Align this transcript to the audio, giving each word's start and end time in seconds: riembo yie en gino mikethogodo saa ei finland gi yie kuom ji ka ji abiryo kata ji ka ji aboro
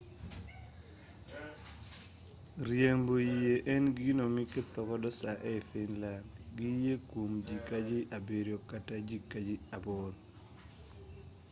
riembo 2.67 3.15
yie 3.33 3.53
en 3.73 3.83
gino 3.99 4.25
mikethogodo 4.35 5.09
saa 5.19 5.37
ei 5.51 5.61
finland 5.71 6.25
gi 6.57 6.69
yie 6.83 6.95
kuom 7.09 7.31
ji 7.47 7.57
ka 7.67 7.77
ji 7.87 7.99
abiryo 8.17 8.57
kata 8.71 8.95
ji 9.07 9.17
ka 9.31 9.39
ji 9.47 9.55
aboro 9.75 10.17